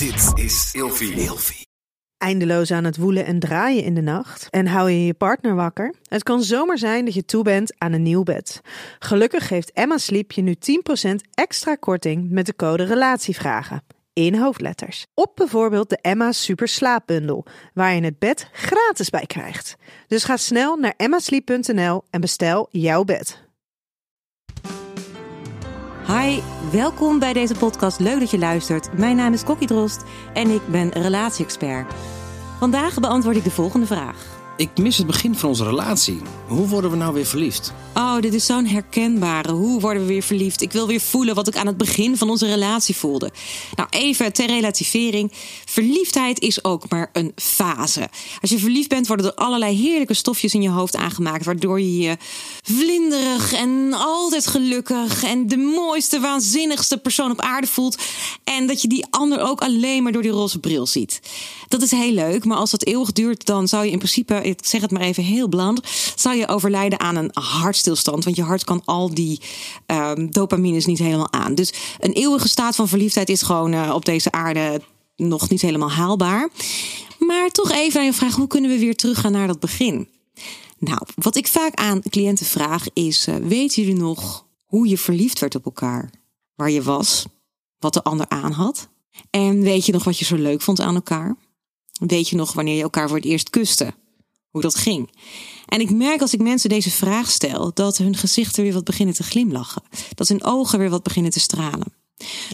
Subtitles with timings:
[0.00, 1.66] Dit is Ilfie.
[2.18, 5.94] Eindeloos aan het woelen en draaien in de nacht en hou je je partner wakker?
[6.02, 8.60] Het kan zomaar zijn dat je toe bent aan een nieuw bed.
[8.98, 10.54] Gelukkig geeft Emma Sleep je nu
[11.08, 13.82] 10% extra korting met de code RELATIEVRAGEN.
[14.12, 15.06] In hoofdletters.
[15.14, 19.76] Op bijvoorbeeld de Emma Super Slaapbundel, waar je het bed gratis bij krijgt.
[20.06, 23.49] Dus ga snel naar emmasleep.nl en bestel jouw bed.
[26.18, 26.40] Hi,
[26.72, 27.98] welkom bij deze podcast.
[27.98, 28.98] Leuk dat je luistert.
[28.98, 30.04] Mijn naam is Kokkie Drost
[30.34, 31.92] en ik ben relatie-expert.
[32.58, 34.16] Vandaag beantwoord ik de volgende vraag.
[34.56, 36.22] Ik mis het begin van onze relatie.
[36.46, 37.74] Hoe worden we nou weer verliefd?
[38.10, 39.52] Oh, dit is zo'n herkenbare.
[39.52, 40.62] Hoe worden we weer verliefd?
[40.62, 43.30] Ik wil weer voelen wat ik aan het begin van onze relatie voelde.
[43.74, 45.32] Nou, even ter relativering.
[45.64, 48.08] Verliefdheid is ook maar een fase.
[48.40, 51.44] Als je verliefd bent, worden er allerlei heerlijke stofjes in je hoofd aangemaakt.
[51.44, 52.16] Waardoor je je
[52.62, 57.98] vlinderig en altijd gelukkig en de mooiste, waanzinnigste persoon op aarde voelt.
[58.44, 61.20] En dat je die ander ook alleen maar door die roze bril ziet.
[61.68, 64.58] Dat is heel leuk, maar als dat eeuwig duurt, dan zou je in principe ik
[64.62, 65.80] zeg het maar even heel bland,
[66.14, 67.30] zou je overlijden aan een
[68.04, 69.40] Want je hart kan al die
[69.86, 71.54] um, dopamines niet helemaal aan.
[71.54, 74.82] Dus een eeuwige staat van verliefdheid is gewoon uh, op deze aarde
[75.16, 76.48] nog niet helemaal haalbaar.
[77.18, 80.08] Maar toch even aan je vraag, hoe kunnen we weer teruggaan naar dat begin?
[80.78, 85.38] Nou, wat ik vaak aan cliënten vraag is, uh, weten jullie nog hoe je verliefd
[85.38, 86.10] werd op elkaar?
[86.54, 87.24] Waar je was,
[87.78, 88.88] wat de ander aan had?
[89.30, 91.36] En weet je nog wat je zo leuk vond aan elkaar?
[92.00, 93.94] Weet je nog wanneer je elkaar voor het eerst kuste?
[94.50, 95.10] Hoe dat ging.
[95.66, 99.14] En ik merk als ik mensen deze vraag stel, dat hun gezichten weer wat beginnen
[99.14, 99.82] te glimlachen.
[100.14, 101.92] Dat hun ogen weer wat beginnen te stralen.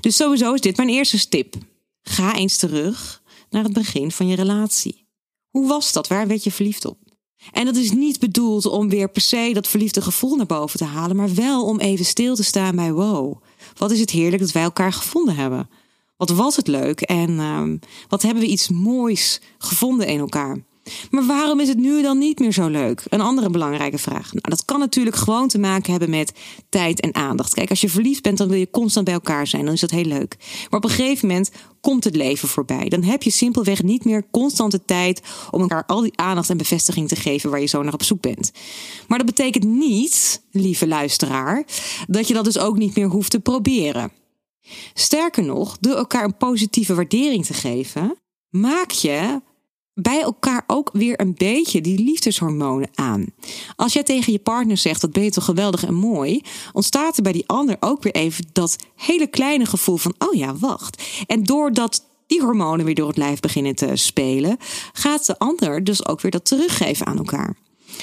[0.00, 1.54] Dus sowieso is dit mijn eerste tip.
[2.02, 5.06] Ga eens terug naar het begin van je relatie.
[5.50, 6.08] Hoe was dat?
[6.08, 6.98] Waar werd je verliefd op?
[7.52, 10.84] En dat is niet bedoeld om weer per se dat verliefde gevoel naar boven te
[10.84, 13.42] halen, maar wel om even stil te staan bij wow.
[13.76, 15.68] Wat is het heerlijk dat wij elkaar gevonden hebben?
[16.16, 17.62] Wat was het leuk en uh,
[18.08, 20.64] wat hebben we iets moois gevonden in elkaar?
[21.10, 23.02] Maar waarom is het nu dan niet meer zo leuk?
[23.08, 24.32] Een andere belangrijke vraag.
[24.32, 26.32] Nou, dat kan natuurlijk gewoon te maken hebben met
[26.68, 27.54] tijd en aandacht.
[27.54, 29.64] Kijk, als je verliefd bent, dan wil je constant bij elkaar zijn.
[29.64, 30.36] Dan is dat heel leuk.
[30.70, 31.50] Maar op een gegeven moment
[31.80, 32.88] komt het leven voorbij.
[32.88, 37.08] Dan heb je simpelweg niet meer constante tijd om elkaar al die aandacht en bevestiging
[37.08, 38.52] te geven waar je zo naar op zoek bent.
[39.08, 41.66] Maar dat betekent niet, lieve luisteraar,
[42.06, 44.12] dat je dat dus ook niet meer hoeft te proberen.
[44.94, 48.16] Sterker nog, door elkaar een positieve waardering te geven,
[48.48, 49.40] maak je
[49.98, 53.26] bij elkaar ook weer een beetje die liefdeshormonen aan.
[53.76, 56.40] Als jij tegen je partner zegt dat ben je toch geweldig en mooi,
[56.72, 60.54] ontstaat er bij die ander ook weer even dat hele kleine gevoel van oh ja,
[60.56, 61.02] wacht.
[61.26, 64.56] En doordat die hormonen weer door het lijf beginnen te spelen,
[64.92, 67.56] gaat de ander dus ook weer dat teruggeven aan elkaar.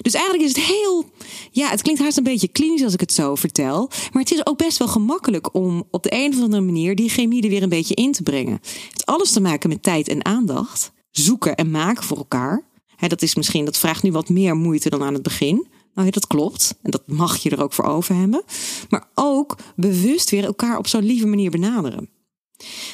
[0.00, 1.04] Dus eigenlijk is het heel,
[1.50, 4.46] ja, het klinkt haast een beetje klinisch als ik het zo vertel, maar het is
[4.46, 7.62] ook best wel gemakkelijk om op de een of andere manier die chemie er weer
[7.62, 8.52] een beetje in te brengen.
[8.52, 12.64] Het heeft alles te maken met tijd en aandacht zoeken en maken voor elkaar.
[12.98, 15.66] dat is misschien, dat vraagt nu wat meer moeite dan aan het begin.
[15.94, 16.74] Nou, dat klopt.
[16.82, 18.42] En dat mag je er ook voor over hebben.
[18.88, 22.08] Maar ook bewust weer elkaar op zo'n lieve manier benaderen.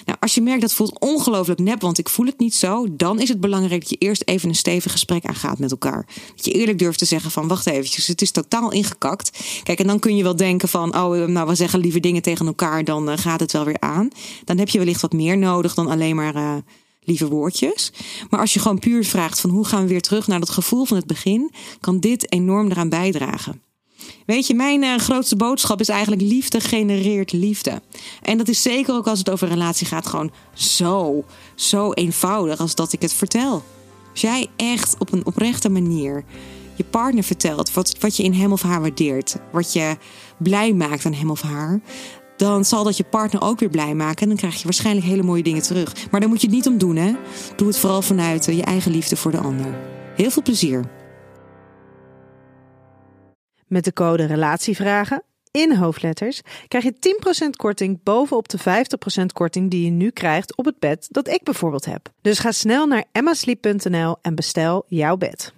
[0.05, 3.21] Nou, als je merkt dat voelt ongelooflijk nep, want ik voel het niet zo, dan
[3.21, 6.07] is het belangrijk dat je eerst even een stevig gesprek aangaat met elkaar.
[6.37, 9.39] Dat je eerlijk durft te zeggen van, wacht eventjes, het is totaal ingekakt.
[9.63, 12.47] Kijk, en dan kun je wel denken van, oh, nou, we zeggen lieve dingen tegen
[12.47, 14.09] elkaar, dan uh, gaat het wel weer aan.
[14.45, 16.55] Dan heb je wellicht wat meer nodig dan alleen maar uh,
[17.05, 17.93] lieve woordjes.
[18.31, 20.85] Maar als je gewoon puur vraagt van hoe gaan we weer terug naar dat gevoel
[20.85, 23.63] van het begin, kan dit enorm eraan bijdragen.
[24.27, 27.83] Weet je, mijn uh, grootste boodschap is eigenlijk liefde genereert liefde.
[28.23, 31.25] En dat is zeker ook als het over relatie gaat gewoon zo,
[31.55, 33.63] zo eenvoudig als dat ik het vertel.
[34.11, 36.25] Als jij echt op een oprechte manier
[36.77, 39.97] je partner vertelt wat, wat je in hem of haar waardeert, wat je
[40.39, 41.81] blij maakt aan hem of haar,
[42.43, 44.23] dan zal dat je partner ook weer blij maken.
[44.23, 46.11] En dan krijg je waarschijnlijk hele mooie dingen terug.
[46.11, 47.13] Maar daar moet je het niet om doen, hè?
[47.57, 49.75] Doe het vooral vanuit eh, je eigen liefde voor de ander.
[50.17, 50.85] Heel veel plezier.
[53.67, 56.95] Met de code Relatievragen in hoofdletters krijg je
[57.47, 58.63] 10% korting bovenop de 50%
[59.33, 62.09] korting die je nu krijgt op het bed dat ik bijvoorbeeld heb.
[62.21, 65.53] Dus ga snel naar emmasleep.nl en bestel jouw bed.